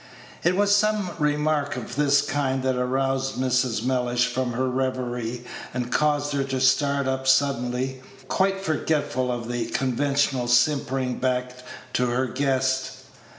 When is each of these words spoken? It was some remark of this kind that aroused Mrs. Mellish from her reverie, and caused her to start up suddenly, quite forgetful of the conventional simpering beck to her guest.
It 0.43 0.55
was 0.57 0.75
some 0.75 1.11
remark 1.19 1.75
of 1.75 1.95
this 1.95 2.23
kind 2.23 2.63
that 2.63 2.75
aroused 2.75 3.35
Mrs. 3.35 3.85
Mellish 3.85 4.25
from 4.25 4.53
her 4.53 4.67
reverie, 4.67 5.45
and 5.75 5.91
caused 5.91 6.33
her 6.33 6.43
to 6.43 6.59
start 6.59 7.07
up 7.07 7.27
suddenly, 7.27 8.01
quite 8.27 8.59
forgetful 8.65 9.31
of 9.31 9.47
the 9.47 9.67
conventional 9.67 10.47
simpering 10.47 11.19
beck 11.19 11.53
to 11.93 12.07
her 12.07 12.25
guest. 12.25 12.93